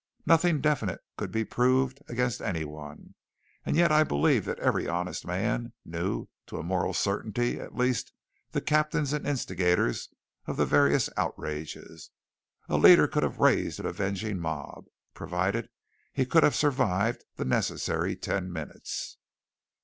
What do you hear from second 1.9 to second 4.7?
against any one, and yet I believe that